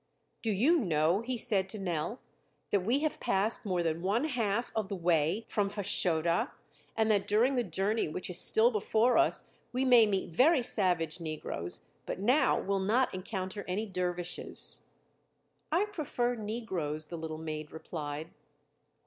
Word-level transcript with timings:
"Do 0.41 0.49
you 0.51 0.79
know," 0.79 1.21
he 1.21 1.37
said 1.37 1.69
to 1.69 1.79
Nell, 1.79 2.21
"that 2.71 2.79
we 2.79 3.01
have 3.01 3.19
passed 3.19 3.67
more 3.67 3.83
than 3.83 4.01
one 4.01 4.23
half 4.23 4.71
of 4.75 4.89
the 4.89 4.95
way 4.95 5.45
from 5.47 5.69
Fashoda, 5.69 6.49
and 6.97 7.11
that 7.11 7.27
during 7.27 7.53
the 7.53 7.61
journey 7.63 8.07
which 8.07 8.27
is 8.27 8.41
still 8.41 8.71
before 8.71 9.15
us 9.19 9.43
we 9.71 9.85
may 9.85 10.07
meet 10.07 10.31
very 10.31 10.63
savage 10.63 11.19
negroes, 11.19 11.91
but 12.07 12.17
now 12.19 12.59
will 12.59 12.79
not 12.79 13.13
encounter 13.13 13.63
any 13.67 13.85
dervishes." 13.85 14.87
"I 15.71 15.85
prefer 15.85 16.33
negroes," 16.33 17.05
the 17.05 17.17
little 17.19 17.37
maid 17.37 17.71
replied. 17.71 18.31